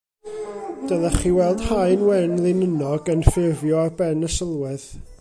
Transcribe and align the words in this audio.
Dylech 0.87 1.17
chi 1.19 1.31
weld 1.37 1.61
haen 1.69 2.01
wen 2.09 2.31
linynnog 2.43 3.05
yn 3.13 3.25
ffurfio 3.29 3.81
ar 3.85 3.95
ben 3.99 4.27
y 4.29 4.33
sylwedd 4.39 4.91